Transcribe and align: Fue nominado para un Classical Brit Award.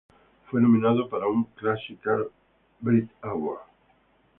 Fue 0.49 0.59
nominado 0.59 1.07
para 1.07 1.27
un 1.27 1.43
Classical 1.43 2.31
Brit 2.79 3.07
Award. 3.21 3.59